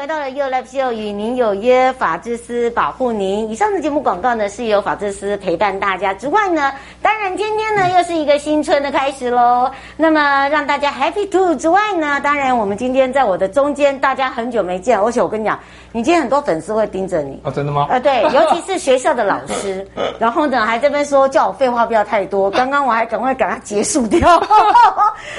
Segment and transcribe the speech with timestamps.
[0.00, 3.50] 回到了 You Love Show，与您有约，法治师保护您。
[3.50, 9.70] 以上的节目广告呢，是由法治师陪伴大家之外呢，当然今天呢又是一个新春的开始喽。
[9.98, 15.60] 那么让大家 Happy Two 之外呢，当然我们今天在我的中间，大家很久没见，而且我跟你讲，
[15.92, 17.86] 你今天很多粉丝会盯着你啊，真的吗？
[17.90, 19.86] 呃，对， 尤其是学校的老师，
[20.20, 24.38] 然后呢还这边说叫我废话不要太多，刚刚我还赶快赶快结束掉。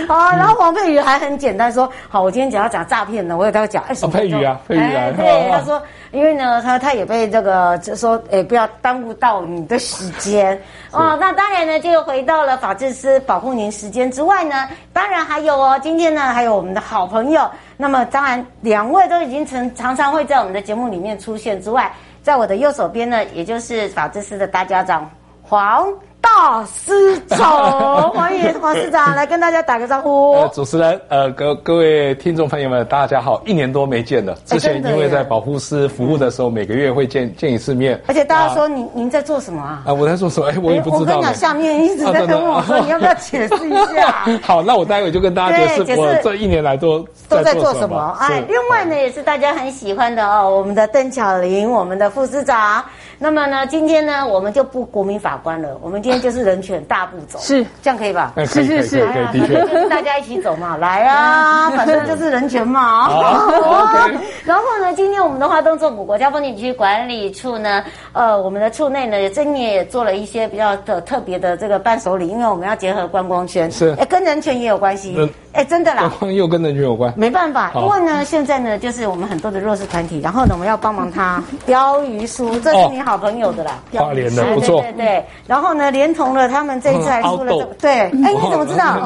[0.08, 4.14] 好， 然后黄佩瑜还很简单说，好，我今天只要讲诈骗呢，我也跟他讲，哎，什么？
[4.14, 10.60] 佩瑜啊，佩瑜啊，哎、对，他说，因为呢，他他也被这个就说，哎，不要耽误到你的时间
[10.92, 11.18] 哦。
[11.20, 17.50] 那当然呢，就回到了法治师保护您时间之外呢，当然还有哦，今天呢还有我们的好朋友。
[17.82, 25.10] 那么当然，两位都已经常常常会在我们的节目里面出现之外，在我的右手边呢，也就是法治师的大家长
[25.42, 25.92] 黄。
[26.22, 30.34] 大师长， 欢迎黄市长来跟大家打个招呼。
[30.34, 34.38] 呃，主持人，呃，各各位听众朋友们，大家好，一年多没见了。
[34.46, 38.00] 之前因为在保护司服务的时候，每个月会见见一次面。
[38.08, 39.84] 而且大家说您您在做什么啊？
[39.88, 40.48] 啊，我在做什么？
[40.50, 41.00] 哎，我也不知道。
[41.00, 44.26] 我跟你讲，下面一直在跟我说，你要不要解释一下？
[44.42, 48.16] 好，那我待会就跟大家解释我这一年来都都在做什么。
[48.20, 52.84] 哎，另外呢，也是大家很喜欢的哦，我们的邓巧玲，我们的副市长。
[53.24, 58.34] 那么呢，今天呢，我们就不国民法官了，我们今天就是人权大步走，是这样可以吧？
[58.48, 59.00] 是是是，
[59.32, 63.04] 就是大家一起走嘛，来啊， 反正就是人权嘛。
[63.04, 63.96] 好，
[64.44, 75.32] 然后呢，今天我们的花东纵谷国家风景区管理处呢，呃，我们的处内呢，今年也做了一些比较的特别的这个伴手礼，因为我们要结合观光圈，是，哎，跟人权也有关系。
[75.54, 88.96] 哎，真的啦，又跟人权有关，没办法，因为呢，现在呢，就是我们很多的弱势团体，然后呢，我们要帮忙他 标鱼书，这是你好朋友的啦，花莲的不错，对对对，然后呢，连同了他们这一次还出了这个，对，哎，你怎么知道？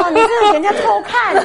[0.00, 1.44] 哇，你这是人家偷看。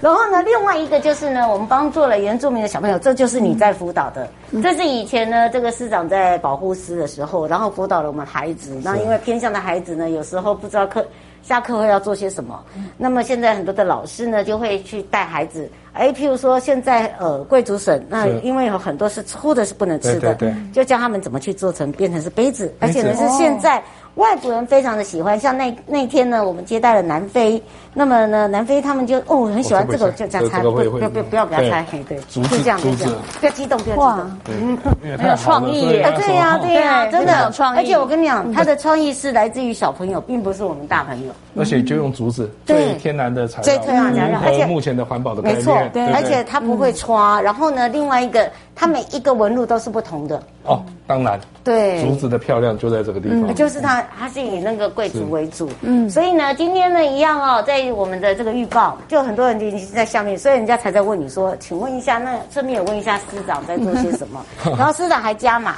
[0.00, 4.28] 然后呢，另外一个就是呢，我们帮助了原住民的小朋友，这就是你在辅导的，
[4.62, 11.06] 这是以前呢，这个师长在保护师的时候，然后辅导了我们孩子，那因为偏向的孩子呢，有时候不知道课。
[11.42, 12.60] 下课会要做些什么？
[12.96, 15.70] 那么现在很多的老师呢，就会去带孩子。
[15.92, 23.80] 哎，譬如说现在呃贵族省，那因为有很多是粗的，是不能吃的，对对对，就教他们怎么去做成变成是杯子，而且呢是现在。
[24.16, 27.62] 外国人非常的喜欢，像那那天呢，我们接待了南非，
[27.92, 34.78] 那么呢，南非他们就哦很喜欢这个，就这样猜，不不不不要给他猜，对，就这样就这样，不要激动，不要激动，嗯，
[35.18, 37.44] 很有创意，对呀对呀，真的。
[37.44, 48.50] 有创意，而且我跟你讲，他的创意是来自于小朋友，并不是我们大朋友，而且就用竹子，最天然的材料，最天然材料，而且目前的环保的没错，对，而且它不会刷，然后呢，另外一个。
[48.76, 50.40] 它每一个纹路都是不同的。
[50.64, 64.44] 哦，当然，对，竹子的漂亮就在这个地方，嗯、就是它，它是以那个贵族为主，嗯，所以呢，今天呢一样哦，在我们的这个预报，就很多人已经在下面，所以人家才在问你说，请问一下，那顺便也问一下师长在做些什么，
[64.76, 65.76] 然后师长还加码，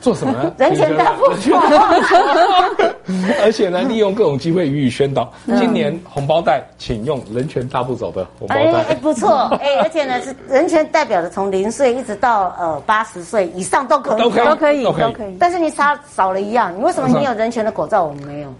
[0.00, 0.52] 做什么呢？
[0.58, 1.50] 人权大步走
[3.42, 5.30] 而且呢，利用各种机会予以宣导。
[5.58, 9.30] 今年红包袋，请用人权大步走的红包袋，哎，哎，不错，
[9.60, 12.30] 哎，而且呢是人权代表的，从零岁一直到。
[12.30, 15.36] 到呃八十岁以上都可以，都可以，都可以，都可以。
[15.40, 18.54] 但是你差少了一样，你为什么你有人权的口罩，我们没有？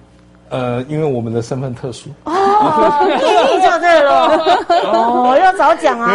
[0.51, 4.59] 呃，因为我们的身份特殊哦，你就对了
[4.93, 6.13] 哦，要早讲啊，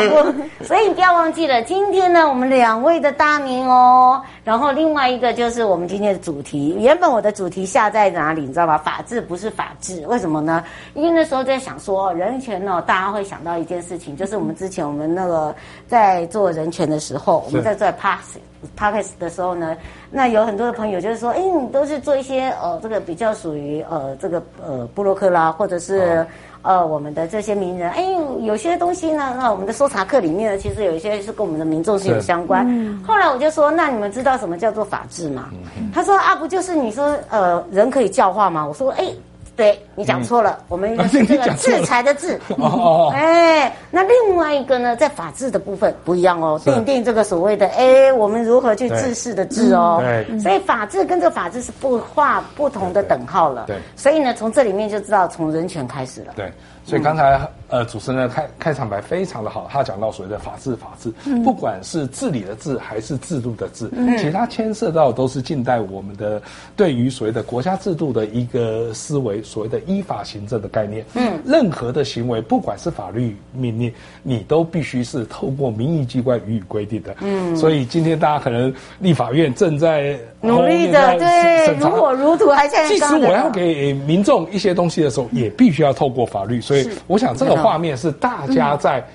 [0.61, 8.77] 所以你不要忘记了，今天呢，我们两位的大名哦，然后另外一个就是我们今天的主题，原本我的主题下在哪里，你知道吧？
[8.77, 10.63] 法治不是法治，为什么呢？
[10.93, 15.55] 因为那时候在想说人权呢，大家会想到一件事情，就是我们之前我们那个
[15.87, 18.37] 在做人权的时候，我们在做 pass。
[18.77, 19.75] Podcast 的时候呢，
[20.09, 26.25] 那有很多的朋友就是说，哎，你都是做一些呃，这个比较属于呃，这个呃，布洛克啦，或者是
[26.61, 28.03] 呃，我们的这些名人，哎，
[28.41, 32.65] 有些东西呢，那我们的搜查课里面呢，其实有一些是跟我们的民众是有相关。
[32.67, 35.49] 嗯、后来我就说，那你们知道什么叫做法治吗？
[35.77, 38.65] 嗯、他说啊，不就是你说呃，人可以教化吗？
[38.65, 39.05] 我说，哎。
[39.55, 42.39] 对，你讲错了，嗯、我们一个是这个制裁的制。
[42.57, 50.01] 哦哎，那另外一个呢，在法治的部分不一样哦，订定这个所谓的哎，我们如何去治世的治哦。
[50.01, 50.39] 对。
[50.39, 53.63] 所以法治跟这个法治是不画不同的等号了。
[53.67, 53.75] 对。
[53.75, 56.33] 对所以呢，从这里面就知道从人权开始了。
[56.35, 56.51] 对。
[56.85, 57.37] 所以刚才、
[57.69, 66.39] 嗯、呃，主持人开开场白非常的好，他讲到所谓的法治，法治，嗯、不管是治理的治还是制度的治，嗯、其实它牵涉到都是近代我们的
[66.75, 71.03] 对于所谓的国家制度的一个思维，所谓的依法行政的概念。
[71.15, 73.91] 嗯，任何的行为，不管是法律命令，
[74.21, 77.15] 你都必须是透过民意机关予以规定的。
[77.21, 82.87] 嗯，所以今天大家可能立法院正在努力的，对，如火如荼，还在。
[82.87, 86.61] 即使我要给民众一些东西的时候，也必须要透过法律。
[86.61, 86.74] 所以，
[87.07, 89.05] 我想这个画面是大家在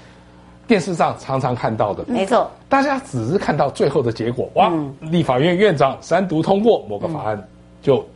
[0.66, 2.04] 电视上常常看到的。
[2.06, 4.48] 没错，大家只是看到最后的结果。
[4.54, 7.48] 哇，立法院院长三读通过某个法案，
[7.82, 8.06] 就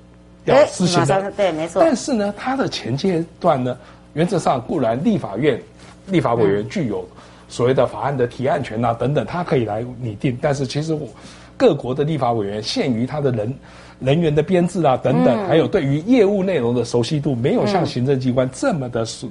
[0.45, 1.31] 要施行的。
[1.33, 1.83] 对，没错。
[1.83, 3.77] 但是呢，它的前阶段呢，
[4.13, 5.61] 原则上固然立法院
[6.07, 7.07] 立法委员具有
[7.49, 10.39] 所谓的法案的提案权啊等等，他可以来拟定。
[10.41, 11.09] 但是其实我。
[11.57, 13.57] 各国的立法委员限于他的人
[14.01, 19.29] 人员的编制啊等等，还有对于业务内容的熟悉度，没有像行政机关这么的熟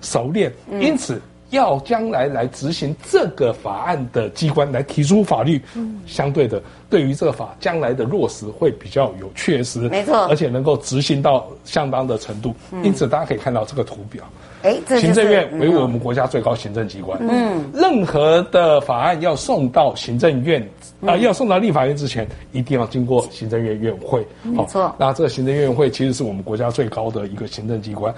[0.00, 1.20] 熟练，因此
[1.50, 5.62] 要将来来执行这个法案的机关来提出法律，
[6.06, 6.60] 相对的
[6.90, 12.54] 对于这个法将来的落实会比较有确实，没错，而且能够执行到相当的程度。
[12.82, 14.24] 因此大家可以看到这个图表。
[14.62, 17.18] 哎，行政院为我们国家最高行政机关。
[17.20, 20.60] 嗯，任何的法案要送到行政院
[21.02, 24.26] 啊、呃，要送到立法院之前，一定要经过行政院院会。
[24.42, 24.92] 没错。
[24.98, 28.12] 那这个行政院会其实是我们国家最高的一个行政机关，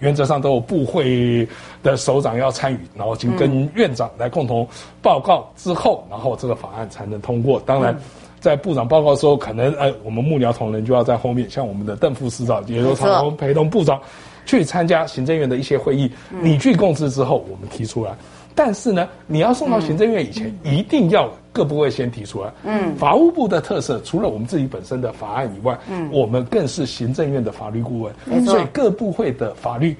[0.00, 1.48] 原则上都有部会
[1.82, 4.66] 的首长要参与，然后经跟院长来共同
[5.00, 7.58] 报告之后，然后这个法案才能通过。
[7.64, 7.96] 当然，
[8.40, 13.98] 在部长报告的时候，可能呃，我们幕僚同仁就要在后面，像我们的邓副市长也都常常陪同部长。
[14.44, 16.10] 去参加行政院的一些会议，
[16.40, 18.12] 你去共识之后，我们提出来。
[18.54, 22.52] 但是呢，你要送到行政院以前，一定要各部会先提出来。
[22.62, 28.44] 嗯，法务部的特色，除了我们自己本身的法案以外，嗯，我们更是行政院的法律顾问。
[28.44, 29.96] 所以各部会的法律，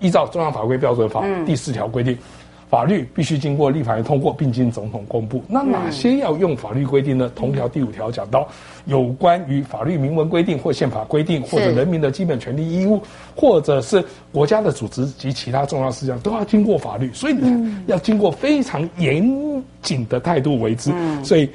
[0.00, 2.16] 依照中央法规标准法第四条规定。
[2.72, 5.44] 法律必须经过立法院通过，并经总统公布。
[5.46, 7.30] 那哪些要用法律规定呢？
[7.36, 8.48] 同条第五条讲到，
[8.86, 12.98] 有关于法律明文规定或宪法规定，或者人民的基本权利义务，
[13.36, 14.02] 或者是
[14.32, 17.12] 国家的组织及其他重要事项，都要经过法律。
[17.12, 17.36] 所以
[17.88, 19.22] 要经过非常严
[19.82, 20.90] 谨的态度为之。
[21.22, 21.46] 所以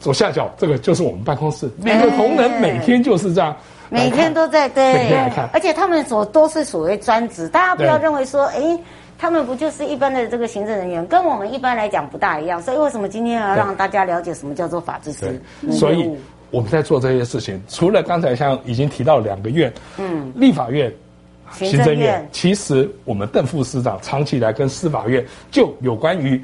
[0.00, 3.54] 左下角这个就是我们办公室，每个同仁每天就是这样，
[3.90, 5.12] 每天都在对，
[5.52, 8.78] 而且他们所都是所谓专职，大家不要认为说，哎。
[9.18, 15.42] 他们不就是一般的这个行政人员，跟我们一般来讲不大一样，所以为什么今天要让大家了解什么叫做法治师？
[15.72, 16.08] 所以
[16.50, 20.92] 我们在做这些事情，除了刚才像已经提到两个院，嗯，立法院、
[21.50, 26.40] 行政院，其实我们邓副市长长期以来跟司法院就有关于。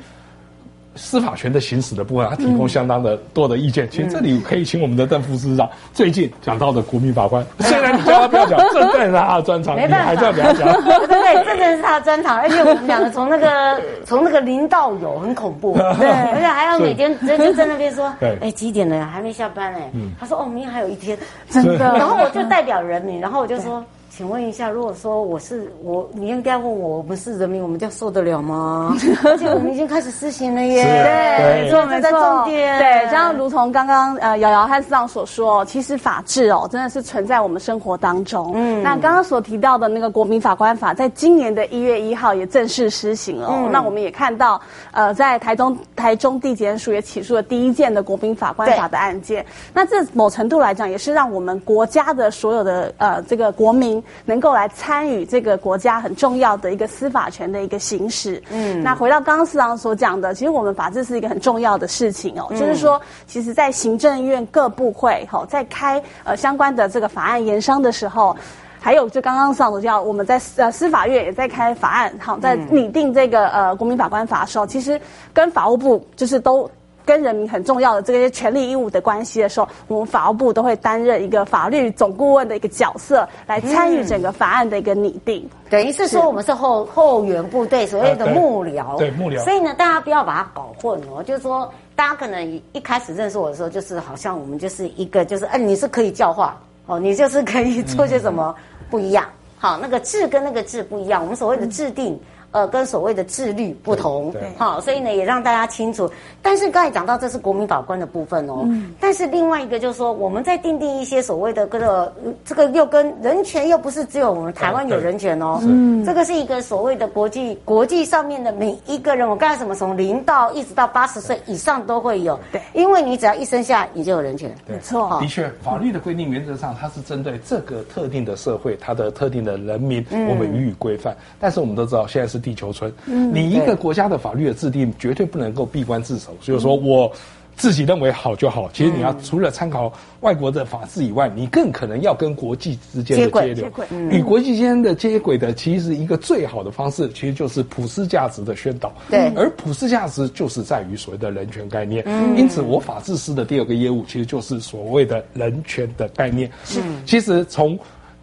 [0.96, 3.88] 司法权的行使的部分，他提供相当的多的意见。
[3.90, 10.72] 其实这里可以请我们的邓副市长最近讲到的国民法官， 虽然你叫他不要讲，这正是他的专长， 你还是要给他讲。
[10.82, 19.10] 对 对对，这正是他的专长，而且我们两个从那个从那个零到有很恐怖，对，而且还要每天就就在那边说，哎几点了呀？
[19.12, 19.90] 还没下班哎。
[20.18, 21.18] 他说哦，明天还有一天，
[21.50, 21.78] 真的。
[21.96, 23.84] 然后我就代表人民，然后我就说。
[24.16, 28.96] 请问一下，如果说我是我，你应该问我，我们是人民，我们就受得了吗？
[29.26, 38.52] 而且我们已经开始施行了耶，对，没错没错，对，这样如同刚刚呃瑶瑶和司长所说，其实法治哦，真的是存在我们生活当中。
[38.54, 43.48] 嗯，那刚刚所提到的那个国民法官法，在今年的一月一号也正式施行了。
[43.50, 44.60] 嗯，那我们也看到，
[44.92, 49.44] 呃，在台中台中地检署也起诉了第一件的国民法官法的案件。
[49.72, 54.03] 那这某程度来讲，也是让我们国家的所有的呃这个国民。
[54.24, 58.42] 能够来参与这个国家很重要的一个司法权的一个行使。
[58.50, 68.36] 嗯，那回到刚刚司长所讲的，其实我们法治是一个很重要的事情哦，嗯、就是说，其实，在行政院各部会哈，在开呃相关的这个法案研商的时候，
[68.80, 75.00] 还有就刚刚司长所讲，我们在呃司法院也在开法案，好，在拟定这个呃国民法官法的时候，其实
[75.32, 76.70] 跟法务部就是都。
[77.04, 85.48] 跟人民很重要的这些权利义务的关系的时候，我们法务部都会担任一个法律总顾问的一个角色，来参与整个法案的一个拟定。
[85.68, 89.38] 等于是说，我们是后后援部队，所谓的幕僚、对，幕僚。
[89.44, 91.22] 所以呢，大家不要把它搞混哦。
[91.22, 96.56] 就是说，大家可能一开始认识我的时候，就是好像我们就是一个，就是哎，你是可以教化
[96.86, 98.54] 哦，你就是可以做些什么
[98.90, 99.26] 不一样。
[99.58, 101.22] 好，那个制跟那个制不一样。
[101.22, 102.18] 我们所谓的制定。
[102.54, 106.08] 呃，跟所谓的自律不同，好，所以呢，也让大家清楚。
[106.40, 112.12] 但是刚才讲到这是国民法官的部分哦，嗯、但是另外一个就是说，我们在定定一些所谓的这个
[112.44, 131.12] 这个又跟人权又不是只有我们台湾有人权哦，嗯，这个是一个所谓的国际国际上面的每一个人，我刚才什么从零到一直到八十岁以上都会有，对，因为你只要一生下你就有人权，没错，的确，法律的规定原则上它是针对这个特定的社会，它的特定的人民，我们予以规范。
[131.40, 132.43] 但是我们都知道现在是。
[132.44, 132.92] 地球村。
[133.06, 137.10] 嗯，你一个国家的法律的制定绝对不能够闭关自守，所以说我。
[137.56, 148.92] 自己认为好就好，其实你要除了参考外国的法制以外，你更可能要跟国际之间的接轨，与国际间的接轨的，其实一个最好的方式，其实就是普世价值的宣导。
[149.08, 152.02] 对，而普世价值就是在于所谓的人权概念。
[152.08, 156.50] 嗯，因此我法制师的第二个业务，其实就是所谓的人权的概念。
[156.64, 157.78] 是，其实从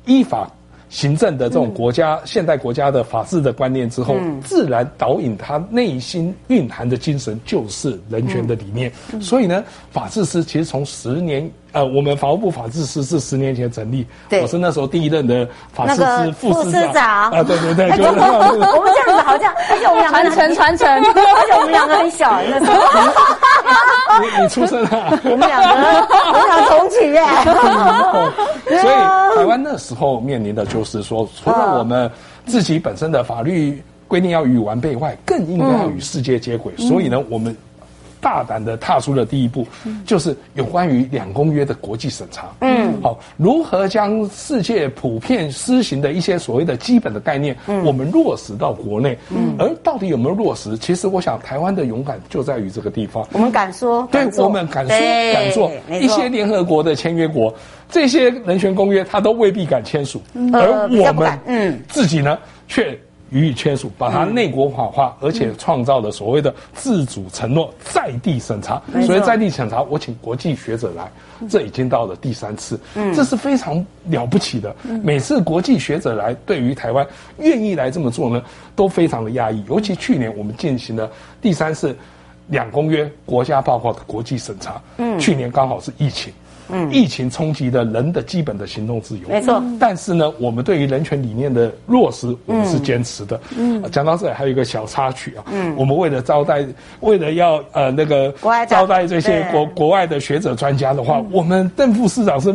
[0.06, 0.52] 依法。
[0.92, 8.92] 行政的这种国家、嗯、现代国家的法治的观念之后，嗯、自然导引他内心蕴含的精神就是人权的理念。
[9.14, 11.50] 嗯、所以呢，法治师其实从十年。
[11.74, 14.06] 呃，我们法务部法治师是十年前成立，
[14.42, 17.32] 我是那时候第一任的法制师副司长。
[17.32, 22.76] 啊，对对对，就我们这样子好像，而且我们两个传承传承，而且我们两个很小那时候，
[24.20, 25.68] 你你出生了，我们两个
[26.28, 27.24] 我们俩同期耶，
[28.80, 32.10] 所以台湾那时候面临的就是说，除了我们
[32.46, 37.56] 自己本身的法律规定要与完备外，更应该要与世界接轨，所以呢，我们。
[38.22, 39.66] 大胆的踏出了第一步，
[40.06, 42.48] 就是有关于两公约的国际审查。
[42.62, 49.18] 嗯，好，如何将世界普遍施行的一些所谓的基本的概念，嗯，我们落实到国内。
[49.30, 50.78] 嗯，而到底有没有落实？
[50.78, 53.28] 其实我想，台湾的勇敢就在于这个地方。
[53.34, 54.96] 我们敢说，对，我们敢说
[55.34, 55.72] 敢做。
[56.00, 57.54] 一些联合国的签约国，
[57.90, 60.22] 这些人权公约，他都未必敢签署，
[60.54, 62.38] 而我们，嗯，自己呢，
[62.68, 62.98] 却。
[63.32, 68.82] 予以签署，把它内国法化，而且创造了所谓的自主承诺、在地审查。
[69.06, 71.10] 所以在地审查，我请国际学者来，
[71.50, 72.80] 这已经到了第三次，
[73.16, 74.76] 这是非常了不起的。
[75.04, 77.08] 每次国际学者来，对于台湾
[77.40, 78.44] 愿意来这么做呢，
[78.76, 79.64] 都非常的压抑。
[79.70, 81.10] 尤其去年我们进行了
[81.42, 81.98] 第三次
[82.48, 84.82] 两公约国家报告的国际审查，
[85.20, 86.34] 去年刚好是疫情。
[86.72, 89.62] 嗯，疫情冲击的人的基本的行动自由，没错。
[89.80, 93.40] 但是呢，我们对于人权理念的落实，我们是坚持的。
[93.58, 95.44] 嗯，讲到这里还有一个小插曲啊。
[95.52, 96.66] 嗯，我们为了招待，
[97.02, 98.34] 为了要呃那个
[98.68, 102.54] 招待这些国国外的学者专家的话，我们邓副市长是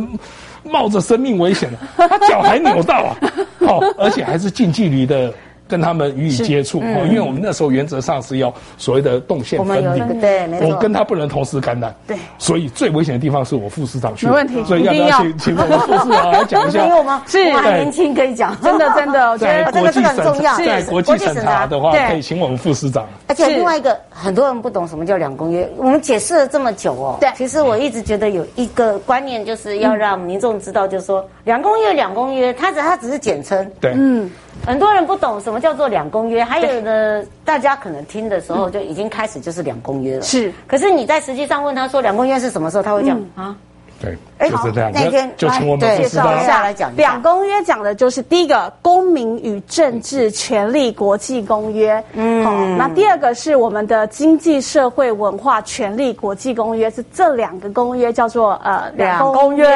[0.63, 3.17] 冒着生命危险的，他脚还扭到啊，
[3.67, 5.33] 好，而且还是近距离的。
[5.69, 16.87] 跟他们予以接触，因为我们那时候原则上是要所谓的动线分离，对，没错，我跟他不能同时感染，对，所以最危险的地方是我副市长去，没问题，所以要不要请请我们副市长来讲一下？
[16.89, 17.23] 有吗？
[17.27, 20.57] 是，我还年轻可以讲， 真的真的，我觉得 这个很重要。
[20.57, 21.67] 在国际审查。
[21.67, 23.07] 的话，可以请我们副市长。
[23.27, 34.31] 而且另外一个，很多人不懂什么叫两公约，我们解释了这么久哦，对，其实我一直觉得有一个观念，就是要让民众知道，就是说两公约两公约，它只它只是简称，对，嗯。
[34.67, 40.23] 很多人不懂什么叫做两公约，还有呢大家可能听的时候就已经开始就是两公约了。
[40.23, 43.57] 是，可是你在实际上问他说两公约是什么时候，他会讲啊。
[44.01, 44.91] 对，哎，就是这样。
[44.95, 46.95] 那天就请我们介绍一下来讲。
[46.97, 52.53] 两公约讲的就是第一个《公民与政治权利国际公约》，嗯，好。
[52.77, 59.67] 那第二个是我们的《经济社会文化权利国际公约》，是这两个公约叫做呃两公约，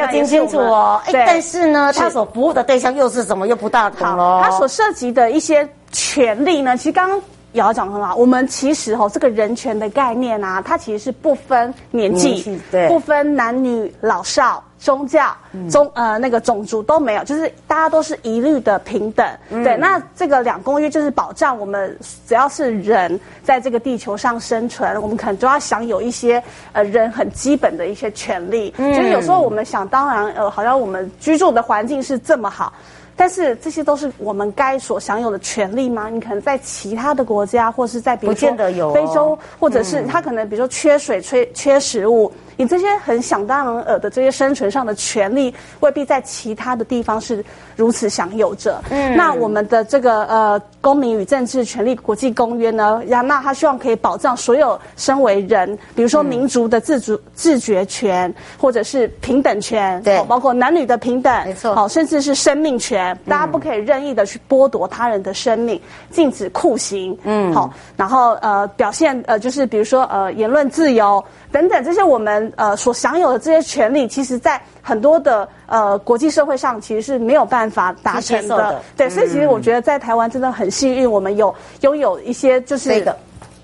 [0.00, 1.00] 要听清楚哦。
[1.06, 3.46] 哎，但是呢，它所服务的对象又是什么？
[3.46, 4.42] 又不大同了。
[4.42, 7.20] 它所涉及的一些权利呢，其实刚刚。
[7.52, 15.36] 瑶讲很好，我们其实哈、哦、这个人权的概念啊，它其实是不分年纪，对，不分男女老少、宗教、
[15.68, 19.26] 宗呃那个种族都没有，就是大家都是一律的平等。
[19.50, 26.42] 嗯、对，那这个两公约就是保障我们只要是人在这个地球上生存，我们可能都要享有一些
[26.72, 28.72] 呃人很基本的一些权利。
[28.76, 32.72] 嗯，就是有时候我们想当然呃，好像我们居住的环境是这么好。
[33.20, 36.08] 但是这些都是我们该所享有的权利吗？
[36.08, 38.50] 你可能在其他的国家，或是在比如说
[38.94, 42.32] 非洲，或者是他可能比如说缺水、缺缺食物。
[42.60, 47.42] 你这些很想当然尔的这些生存上的权利，未必在其他的地方是
[47.74, 48.84] 如此享有着。
[48.90, 71.24] 嗯，那我们的这个呃《公民与政治权利国际公约》呢，呀，那他希望可以保障所有身为人，比如说民族的自主、嗯、自觉权，或者是平等权，对，包括男女的平等，没错，好，甚至是生命权，大家不可以任意的去剥夺他人的生命，禁止酷刑，嗯，好，然后呃表现呃就是比如说呃言论自由。
[71.52, 72.16] 等等，这些我
[72.50, 78.56] 们呃所享有的这些权利，其实，在很多的呃国际社会上，其实是没有办法达成的。
[78.56, 82.90] 的对，所以其实我觉得在台湾真的很幸运，我们有拥有一些就是。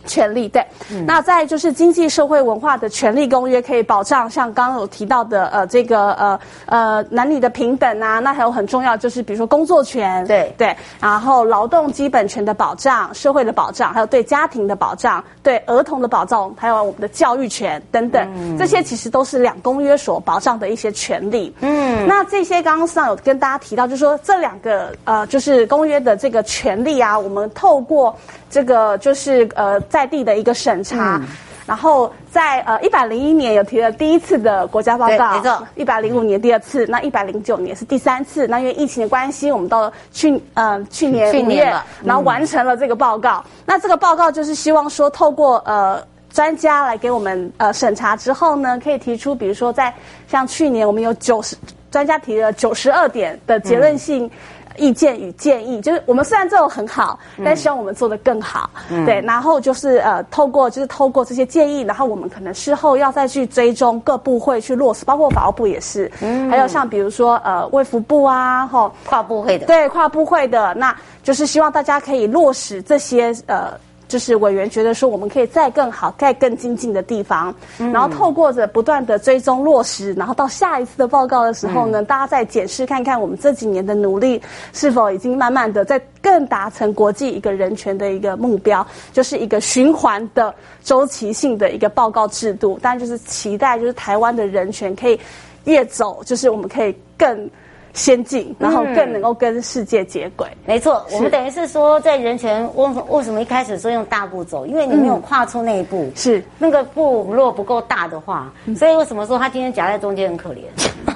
[0.07, 0.49] 这个权利。
[0.49, 10.53] 对，嗯、那再就是经济社会文化的权利公约，可以保障像刚刚有提到的呃这个呃呃男女的平等啊，那还有很重要就是比如说工作权，对。
[10.57, 21.55] 对，然后劳动基本权的保障、社会的保障，还有对家庭的保障、对儿童的保障，还有我们的教育权等等，嗯、这些其实都是两公约所保障的一些权利。
[21.61, 28.17] 嗯，那这些刚刚上有跟大家提到，就是说这两个呃就是公约的这个权利啊，我们透过
[28.50, 31.17] 这个就是呃在地的一个审查。
[31.19, 31.26] 嗯
[31.67, 35.67] 然后在呃一百零一年有提了第一次的国家报告，没错。
[35.75, 38.47] 一百零五年第二次，那一百零九年是第三次。
[38.47, 41.75] 那因为疫情的关系，我们到了去呃去年五月，
[42.05, 43.43] 然后完成了这个报告。
[43.45, 46.00] 嗯、那这个报告就是希望说，透过呃
[46.31, 49.93] 专家来给我们呃审查之后呢，可以提出，比如说在
[50.29, 51.57] 像去年我们有九十
[51.91, 54.25] 专家提了九十二点的结论性。
[54.26, 54.31] 嗯
[54.78, 58.71] 意见与建议，就是我们虽然做得很好，但希望我们做得更好。
[58.90, 73.73] 嗯、对，然后就是呃，透过就是透过这些建议，然后我们可能事后要再去追踪各部会去落实，包括法务部也是，嗯，还有像比如说呃卫福部啊，吼跨部会的，对跨部会的，那就是希望大家可以落实这些呃。
[74.09, 84.41] 就是委员觉得说，我们可以再更好、再更精进的地方，嗯、然后透过着不断的追踪落实，然后到下一次的报告的时候呢，嗯、大家再检视看看我们这几年的努力
[84.73, 92.79] 是否已经慢慢的在更达成国际一个人权的一个目标，就是一个循环的周期性的一个报告制度。
[92.81, 95.19] 当然，就是期待就是台湾的人权可以
[95.65, 97.51] 越走，就是我们可以更。
[97.97, 100.47] 先进，然后更能够跟世界接轨。
[100.50, 104.67] 嗯、没错，我们等于是说，在人权为为什么一开始说用大步走？
[104.67, 110.61] 因为你没有跨出那一步，是那个步如果不够大的话，所以为什么说他今天夹在中间很可怜？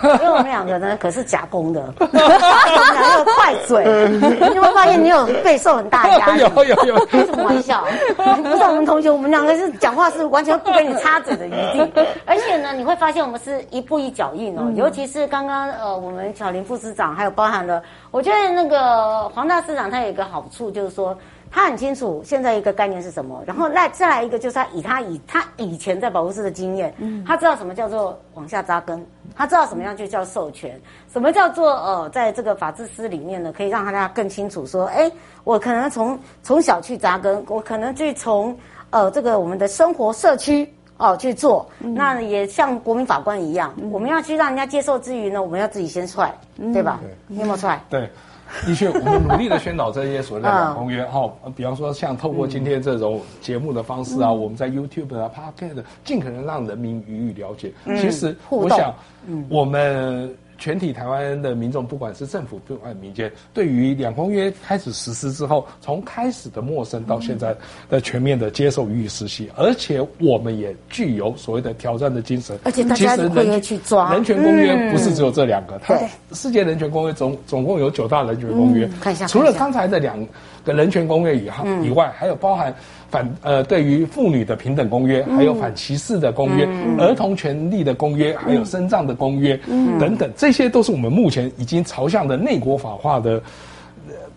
[0.02, 6.40] 因为我们两个呢，可是夹攻的， 我们两个快嘴，你有没有发现你有备受很大压力？
[6.54, 7.85] 有有有，开什么玩笑？
[8.16, 21.16] 不是我们同学，我们两个是讲话是完全不给你插嘴的余地，而且呢，你会发现我们是一步一脚印哦，嗯、尤其是刚刚呃，我们巧玲副市长还有包含了，我觉得那个黄大市长他有一个好处，就是说。
[21.50, 29.04] 他很清楚现在一个概念是什么，然后那再来一个，就是他以他以他以前在保护室的经验，嗯，他知道什么叫做往下扎根，
[29.35, 30.80] 他知道什么样就叫授权，
[31.12, 35.11] 什么叫做呃，在这个法治司里面呢，可以让大家更清楚说，哎，
[35.42, 38.57] 我可能从从小去扎根，我可能去从
[38.90, 47.00] 呃这个我们的生活社区哦、呃、去做，嗯、那也像国民法官一样，嗯、我们要去让人家接受之余呢，我们要自己先出来，嗯、对吧？
[47.02, 47.82] 对你有没有出来？
[47.91, 48.08] 对。
[48.67, 57.73] 的确，我们努力的宣导这些所谓的两公约哈，比方说像透过今天这种节目的方式啊，我们在 YouTube 啊、Podcast 尽可能让人民予以了解。
[57.97, 58.93] 其实，我想，
[59.49, 60.34] 我们。
[60.61, 67.57] 全体台湾的民众，不管是政府，不管民间，对于两公约开始实施之后，从开始的陌生到现在
[67.89, 72.57] 的全面的接受予以实习，而且我们也具有所谓的挑战的精神。
[72.63, 74.13] 而且大家会愿意去抓。
[74.13, 75.99] 人权公约不是只有这两个，它
[76.33, 78.87] 世界人权公约总总共有九大人权公约。
[79.01, 80.25] 看一下，除了刚才的两
[80.65, 82.75] 个人权公约以后以外，还有包含。
[83.11, 93.43] 反呃，对于妇女的平等公约，还有反歧视的公约，嗯、儿童权利的公约，嗯、还有生障的公约，嗯、等等，这些都是我们目前已经朝向的内国法化的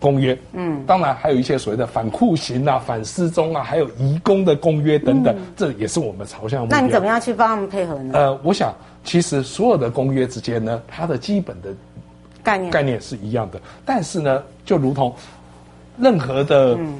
[0.00, 0.36] 公约。
[0.54, 6.76] 嗯，当然还有一些所谓的反酷刑啊、反失踪啊，还有移工的公约等等，嗯、这也是我们朝向的。
[6.76, 8.12] 那你怎么样去帮他们配合呢？
[8.14, 11.68] 呃，我想其实所有的公约之间呢，它的基本的
[12.42, 15.14] 概念概念是一样的，但是呢，就如同
[15.98, 16.74] 任何的。
[16.74, 16.94] 嗯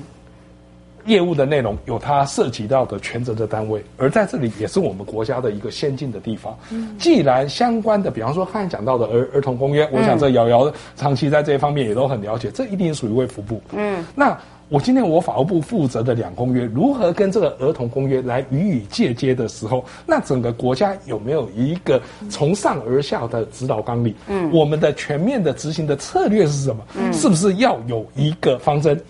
[1.07, 6.59] 业务的内容有它涉及到的权责的单位，而在这里也是我们国家的一个先进的地方。
[6.70, 13.61] 嗯，既然相关的，比方说刚才讲到的儿儿童公约，我想这瑶瑶长期在这一方面也都很了解，这一定属于卫福部。
[13.76, 14.35] 嗯，那
[14.68, 22.00] 我今天我法务部负责的两公约，如何跟这个儿童公约来予以借接的时候，那整个国家有没有一个
[22.31, 24.14] 从上而下的指导纲领？
[24.27, 26.83] 嗯，我们的全面的执行的策略是什么？
[26.98, 29.00] 嗯，是不是要有一个方针？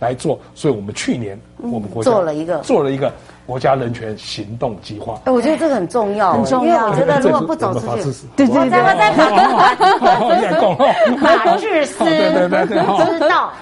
[0.00, 3.10] 来做，所以我们去年我们国家做了一个做了一个
[3.46, 5.20] 国家人权行动计划。
[5.24, 6.74] 哎，我觉得这个很重要，很重要。
[6.76, 9.12] 因为我觉得如果不走出去，对对对，我在我在
[11.18, 13.52] 法法治思，对对对对，知道。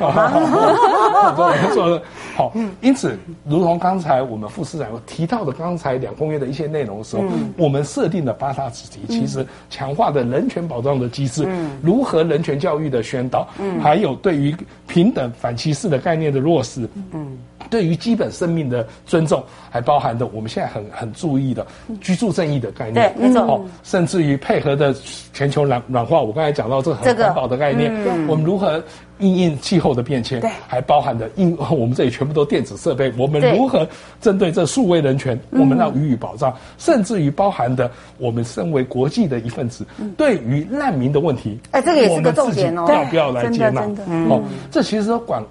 [1.74, 2.02] 做的
[2.34, 7.22] 好，因此，如同刚才我们副市长有提到的，刚才两公约的一些内容的时候，
[7.58, 11.46] 我们设定的八大主题，其实强化的人权保障的机制，
[11.82, 13.46] 如何人权教育的宣导，
[13.82, 17.36] 还有对于平等反歧视的概念的落实，嗯，
[17.70, 21.66] 对于基本生命的尊重，还包含的我们现在很很注意的
[22.01, 24.94] 居住正义的概念，对，没错，哦，甚至于配合的
[25.33, 28.83] 全球暖暖化，我刚才讲到这个很环保的概念，嗯、我们如何
[29.18, 33.87] 应应气候的变迁，对，还包含的应我们这里全部都电子设备，我们如何
[34.20, 43.83] 针对这数位人权，我们要予以保障，甚至于包含的我们身为国际的一份子，对于难民的问题，哎，这个也是个重点哦，要不要来接纳？
[44.29, 45.42] 哦，这其实都管。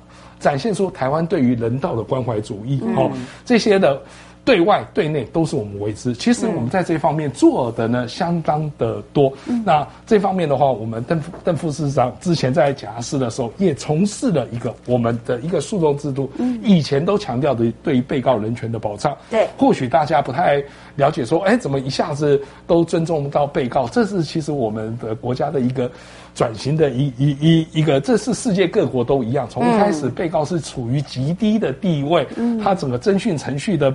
[0.42, 3.10] 展现出台湾对于人道的关怀主义，哦，
[3.46, 4.02] 这些的
[4.44, 6.14] 对外对内都是我们为之。
[6.16, 9.32] 其实我们在这方面做的呢，相当的多。
[9.64, 16.28] 那这方面的话，我们邓邓副市长之前在检察司的时候，也从事了一个我们的一个诉讼制度。
[16.64, 19.16] 以前都强调的对于被告人权的保障。
[19.30, 20.62] 对，或许大家不太
[20.96, 23.88] 了解，说，哎，怎么一下子都尊重到被告？
[23.90, 25.90] 这是其实我们的国家的一个。
[26.34, 29.48] 转型的一一一一个，这是世界各国都一样。
[29.50, 33.94] 从一开始，被告是处于极低的地位，嗯，他整个侦讯程序的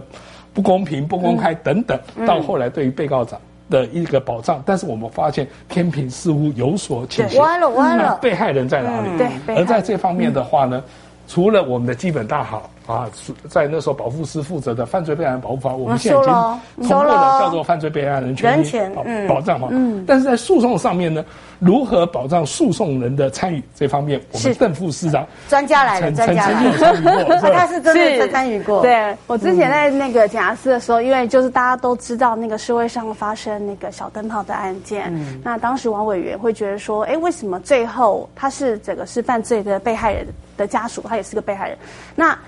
[0.53, 4.62] 不公平、不公开等等，到后来对于被告长的一个保障。
[4.66, 8.18] 但是我们发现天平似乎有所倾斜，弯了弯了。
[8.20, 9.09] 被害人在哪里？
[9.18, 10.83] 对，而在这方面的话呢，
[11.27, 12.70] 除了我们的基本大好。
[12.87, 13.11] 啊，
[13.49, 19.66] 在那时候，保护司负责的犯罪被害人保护法，我们现在已经通过了，叫做《犯罪被害人权益保保障法》。
[19.72, 21.25] 嗯，但是在诉讼上面呢，
[21.59, 28.83] 如何保障诉讼人的参与这方面，我们邓副市长专家来了，专家来了，他是真的参与过。
[28.87, 40.25] 对，我之前在那个检察司的时候，因为就是大家都知道那个社会上发生那个小灯泡的案件，那当时王委员会觉得说，哎，为什么最后他是这个是犯罪的被害人
[40.57, 41.77] 的家属，他也是个被害人，
[42.14, 42.38] 那。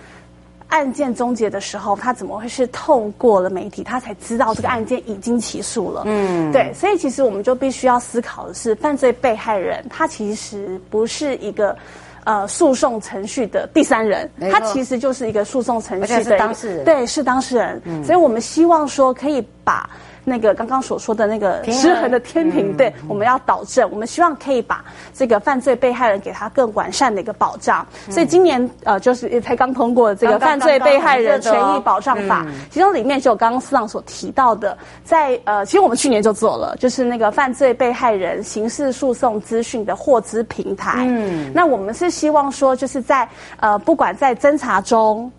[0.69, 6.03] 案件终结的时候，他怎么会是透过了媒体，他才知道这个案件已经起诉了？
[6.07, 11.77] 嗯，对，所以其实我们就必须要思考的是，犯罪被害人他其实不是一个
[12.25, 17.81] 呃诉讼程序的第三人，他其实就是一个诉讼程序的当事人，对，是当事人。
[17.85, 19.89] 嗯，所以我们希望说可以把。
[20.29, 23.91] 那个刚刚所说的那个失衡的天平，对，我们要导正。
[23.91, 27.87] 我们希望可以把这个犯罪被害人给他更完善的一个保障。
[28.11, 41.07] 所以今年呃，就是也才刚通过这个犯罪被害人权益保障法，其中里面就有刚刚司长所提到的，在呃，其实我们去年就做了，就是那个犯罪被害人刑事诉讼资讯的获知平台。
[41.09, 43.29] 嗯，那我们是希望说，就是在
[43.61, 45.31] 呃，不管在侦查中。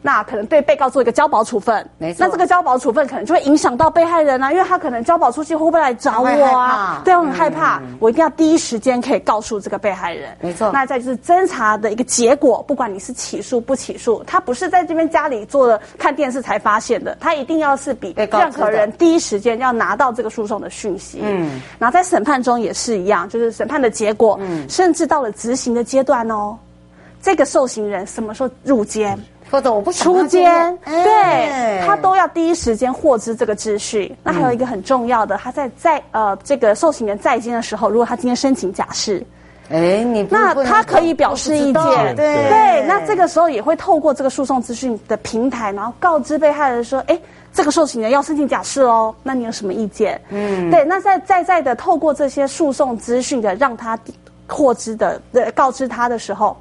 [0.00, 2.24] 那可能对被告做一个交保处分，没错。
[2.24, 7.02] 那这个交保处分可能就会影响到被害人啊，因为他可能交保出去会不会来找我啊？
[7.04, 10.30] 对，我很害怕，嗯、我一定要第一时间可以告诉这个被害人。
[10.40, 10.70] 没错。
[10.72, 21.18] 那再就是侦查的一个结果，不管你是起诉不起诉，他不是在这边家里做了看电视才发现的，他一定要是比任何人第一时间要拿到这个诉讼的讯息。
[21.22, 21.60] 嗯。
[21.78, 26.56] 然后在审判中也是一样，就是审判的结果，嗯，甚至到了执行的阶段哦，
[27.20, 29.16] 这个受刑人什么时候入监？
[29.16, 34.14] 嗯或者我不出监，对，他都要第一时间获知这个资讯。
[34.22, 39.24] 那还有一个很重要的，他在在呃这个受刑人在监的时候，如果他今天申请假释，
[39.70, 47.18] 哎，你那他可以表示意见，对，那这个时候也会透过这个诉讼资讯的平台，然后告知被害人说，哎，
[47.52, 50.20] 这个受刑人要申请假释哦，那你有什么意见？
[50.28, 53.98] 嗯，对，那在在在的透过这些诉讼资讯的让他
[54.46, 56.56] 获知的呃告知他的时候。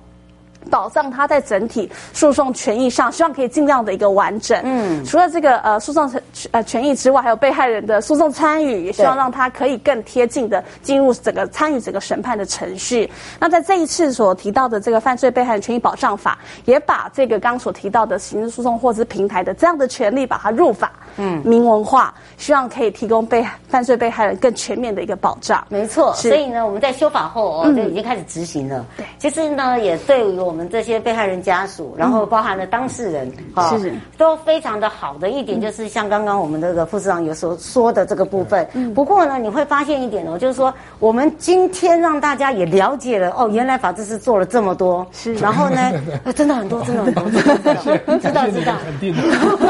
[0.68, 4.60] 保障他在整体诉讼权益上，希望可以尽量的一个完整。
[4.64, 6.12] 嗯，除了这个呃诉讼
[6.52, 13.10] 呃权益之外，还有被害人的诉讼参与，也希望让他可以更贴近的进入整个参与整个审判的程序。
[13.40, 25.66] 那在这一次所提到的这个犯罪被害人权益保障法，也把这个刚刚所提到的刑事诉讼获知平台的这样的权利把它入法，嗯，明文化，希望可以提供被犯罪被害人更全面的一个保障。
[25.70, 28.86] 没错，所以呢，我们在修法后哦，就已经开始执行了。
[28.98, 30.57] 对，其实呢，也对于我们。
[30.58, 38.68] 我们这些被害人家属，然后包含了当事人，哈、嗯哦，都非常的好的一点，就是像刚刚我们这个副市长有所说的这个部分。
[38.74, 45.92] 嗯、不过呢，你会发现一点哦，就是说我们今天让大家也了解了哦，原来法制是做了这么多，是，然后呢，
[46.36, 47.24] 真的很多，真的很多，
[48.18, 49.22] 知道知道，肯定的。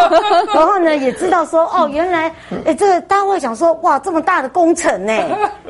[0.55, 5.11] 然后呢，也知道说哦，原来哎，这个大家会想说哇，这么大的工程呢，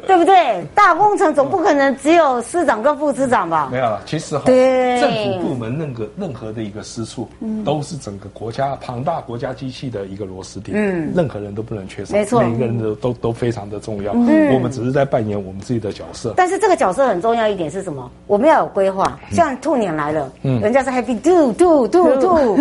[0.05, 0.63] 对不对？
[0.75, 3.69] 大工程总不可能只有市长跟副市长吧？
[3.71, 4.96] 没有了，其实对。
[4.99, 7.27] 政府部门任何任何的一个私处，
[7.63, 10.73] 都是整个国家庞大国家机器的一个螺丝钉。
[10.75, 14.13] 嗯，任何人都不能缺少，没错，每个人都都都非常的重要。
[14.13, 16.33] 嗯，我们只是在扮演我们自己的角色。
[16.37, 18.09] 但是这个角色很重要一点是什么？
[18.27, 19.19] 我们要有规划。
[19.31, 22.55] 像兔年来了，嗯，人家是 Happy Do Do Do Do，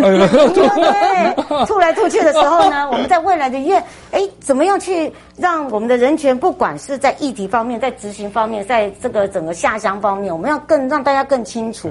[0.53, 11.89] 对，吐来吐去的时候呢， 我们在未来的月，哎，怎么样去让我们的人权，不管是在议题方面，在执行方面，在这个整个下乡方面，我们要更让大家更清楚。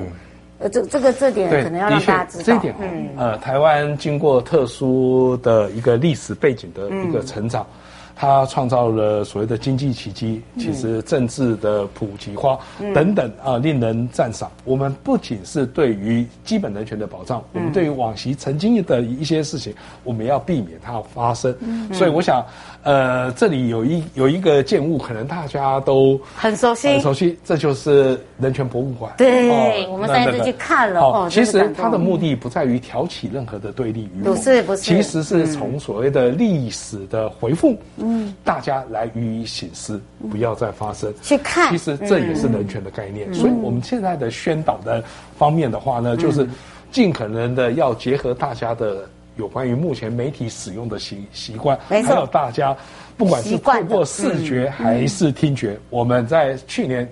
[0.58, 2.44] 呃，这这个这点可能要让大家知道。
[2.44, 7.62] 这一点，嗯，呃，台湾经过特殊的一个历史背景的一个成长。
[7.62, 7.82] 嗯
[8.16, 12.58] 他创造了所谓的经济奇迹，其实政治的普及化
[12.94, 14.50] 等等啊，令人赞赏。
[14.64, 21.54] 我们不仅是对于基本人权的保障，我们对于往昔曾经的一些事情，我们要避免它发生。
[21.92, 22.44] 所以我想。
[22.86, 29.12] 呃，这里有一有一个建物，可能大家都很熟悉，很熟悉，这就是人权博物馆。
[29.18, 29.50] 对，
[29.84, 31.00] 哦、我们上次去看了。
[31.00, 41.12] 哦，其实它的目的不在于挑起任何的对立与不是不是，其实是从所谓的历史的回复，嗯，大家来予以醒思，不要再发生。
[41.22, 43.30] 去看，其实这也是人权的概念。
[43.30, 45.02] 嗯、所以我们现在的宣导的
[45.36, 46.48] 方面的话呢，嗯、就是
[46.90, 49.08] 尽可能的要结合大家的。
[49.38, 52.74] 有关于目前媒体使用的习习惯，还有大家
[53.18, 57.06] 不管是透过视觉还是听觉，我们在去年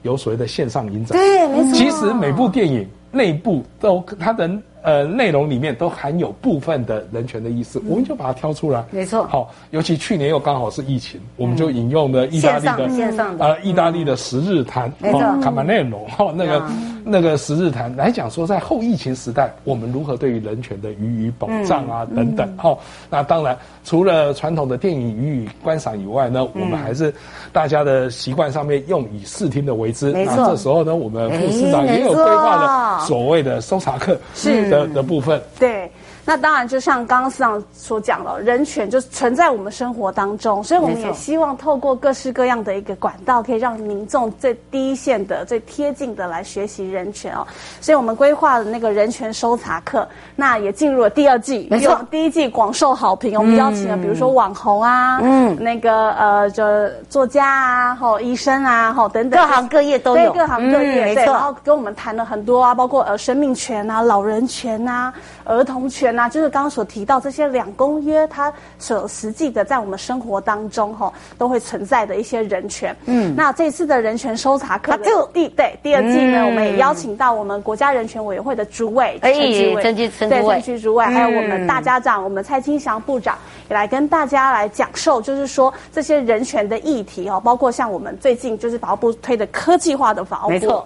[0.00, 1.74] 有所谓的线上影展，对，没错。
[1.74, 4.50] 其实每部电影内部都它的。
[4.80, 8.82] 呃，内容里面都含有部分的人权的意思，我们就把它挑出来。
[8.92, 9.26] 没错。
[9.26, 16.64] 好，尤其去年又刚好是疫情，我们就引用了意大利的线上的呃，意大利的十日谈，没错，卡马内罗哈那个
[17.10, 22.48] 那个十日谈来讲说，在后疫情时代，我们如何对于人权的予以保障啊等等。
[22.62, 22.78] 哦，
[23.10, 27.12] 那当然除了传统的电影予以观赏以外呢，我们还是
[27.52, 30.12] 大家的习惯上面用以视听的为之。
[30.12, 34.68] 那这时候呢，我们副市长也有规划了所谓的搜查课是。
[34.68, 35.90] 的的部分，对。
[36.28, 47.46] 那当然，就像刚刚市长所讲了，人权就存在我们生活当中，所以我们也希望透过各式各样的一个管道，可以让民众最第一线的、最贴近的来学习人权哦。
[47.80, 53.38] 所以我们规划了那个人权搜查课，那也进入了第二季，没错，第一季广受好评。
[53.38, 56.62] 我们邀请了比如说网红啊，嗯，那个呃，就
[57.08, 61.24] 作家啊，吼，医生啊，吼，等等，各行各业都有，各行各业，没错。
[61.32, 65.10] 然后跟我们谈了很多啊，包括呃生命权啊、老人权啊、
[65.44, 66.17] 儿童权。
[66.18, 72.96] 那就是刚刚所提到这些两公约，它所实际的在我们生活当中哈，都会存在的一些人权。
[73.04, 83.38] 嗯，那这次的人权搜查课就第对第二季呢，我们也邀请到我们国家人权委员会的主委陈菊委，陈菊陈对陈菊主委，还有我们大家长，我们蔡清祥部长
[83.70, 90.50] 也来跟大家来讲授，就是说这些人权的议题哦，包括像我们最近就是法务部推的科技化的法务部。
[90.50, 90.84] 没错。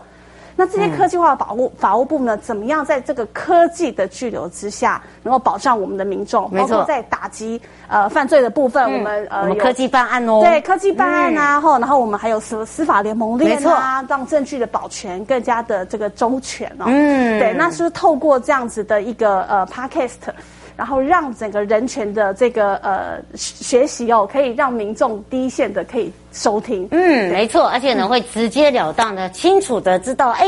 [0.57, 6.51] 那这些科技化的保护、嗯、法务部呢，怎么样在这个科技的巨流之下，能够保障我们的民众？
[6.51, 16.85] 包括在打击呃犯罪的部分，嗯、我们呃有科技办案哦，对科技办案啊，后、嗯、然后我们还有司司法联盟链啊，让证据的保全更加的这个周全哦。
[16.87, 20.33] 嗯，对，那是，是透过这样子的一个呃 podcast。
[20.77, 26.89] 然后让整个人权的这个呃学习哦，可以让民众第一线的可以收听。
[26.91, 30.47] 嗯，没错，而且呢会直截了当的、清楚的知道，哎，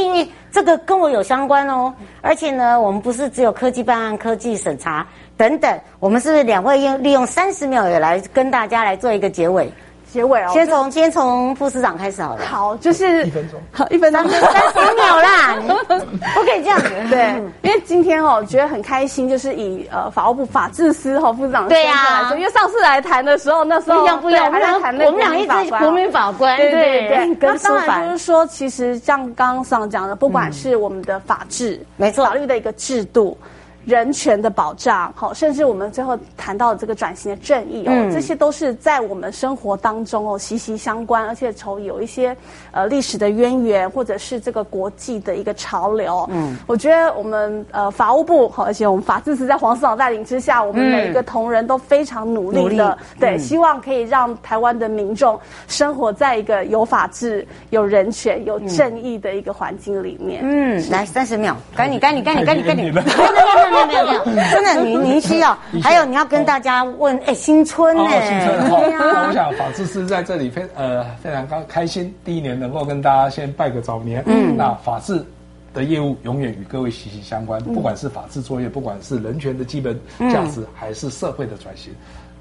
[0.50, 1.92] 这个跟我有相关哦。
[2.20, 5.06] 而且呢，我们不是只有科技办案、科技审查
[5.36, 9.70] 等等，我们是不是两位用利用三十秒也来跟大家来做一个结尾？
[10.14, 12.46] 结尾哦，先从先从副市长开始好了。
[12.46, 15.56] 好，就是一分钟，好一分钟，三十秒啦，
[15.88, 16.88] 不可以这样子。
[17.10, 27.36] 对，因为今天哦，觉得很开心，就是以呃法务部法制司哈副市长的身份来说，因为上次来谈的时候，那时候不一样不一样，还在谈那个我们俩一直国民法官，对对对。
[27.40, 33.36] 那当然就是说，其实像刚刚市长讲的，不管是我们的法治，没错，法律的一个制度。
[33.84, 42.36] 人权的保障，好，甚至我们最后谈到这个转型的正义哦，嗯、这些都是在我们生活当中哦息息相关，而且从有一些
[42.70, 46.26] 呃历史的渊源，或者是这个国际的一个潮流。
[46.30, 53.20] 嗯，我觉得我们呃法务部好，而且我们法制司在黄市长带领之下，我们每一个同仁都非常努力的，力。
[53.20, 60.40] 对，嗯、希望可以让台湾的民众生活在一个有法治、有人权、有正义的一个环境里面。
[60.42, 62.94] 嗯，来三十秒，赶紧赶紧赶紧赶紧赶紧。
[63.86, 68.04] 没有没有没有，真的，您您需要，还有你要跟大家问，哎，新春呢？
[68.08, 68.78] 新春好。
[69.26, 74.22] 我想法制师在这里非呃非常高开心，第一年能够跟大家先拜个早年。
[74.26, 75.24] 嗯，那法治
[75.72, 79.98] 的业务永远与各位息息相关，不管是法治作业，不管是人权的基本
[80.30, 81.92] 价值，还是社会的转型，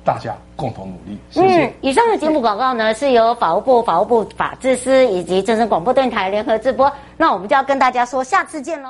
[0.04, 1.18] 大家共同努力。
[1.32, 1.74] 谢谢。
[1.82, 6.92] 以上的节目广告呢，是由法务部、法务部法制司以及正声广播电台联合直播。
[7.18, 8.90] 那我们就要跟大家说，下次见喽。